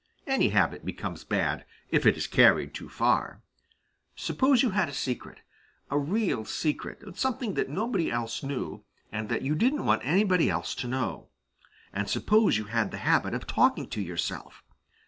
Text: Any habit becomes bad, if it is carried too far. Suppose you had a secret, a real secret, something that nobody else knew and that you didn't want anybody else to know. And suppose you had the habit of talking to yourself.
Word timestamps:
Any 0.25 0.49
habit 0.49 0.83
becomes 0.83 1.23
bad, 1.23 1.63
if 1.89 2.07
it 2.07 2.17
is 2.17 2.25
carried 2.25 2.73
too 2.73 2.89
far. 2.89 3.43
Suppose 4.15 4.63
you 4.63 4.71
had 4.71 4.89
a 4.89 4.93
secret, 4.95 5.41
a 5.91 5.99
real 5.99 6.43
secret, 6.43 7.03
something 7.19 7.53
that 7.53 7.69
nobody 7.69 8.09
else 8.09 8.41
knew 8.41 8.83
and 9.11 9.29
that 9.29 9.43
you 9.43 9.53
didn't 9.53 9.85
want 9.85 10.03
anybody 10.03 10.49
else 10.49 10.73
to 10.81 10.87
know. 10.87 11.27
And 11.93 12.09
suppose 12.09 12.57
you 12.57 12.63
had 12.63 12.89
the 12.89 12.97
habit 13.05 13.35
of 13.35 13.45
talking 13.45 13.87
to 13.89 14.01
yourself. 14.01 14.63